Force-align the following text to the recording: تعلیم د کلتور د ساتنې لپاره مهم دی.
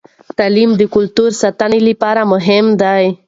تعلیم 0.37 0.71
د 0.79 0.81
کلتور 0.95 1.29
د 1.35 1.39
ساتنې 1.43 1.79
لپاره 1.89 2.21
مهم 2.33 2.65
دی. 2.81 3.05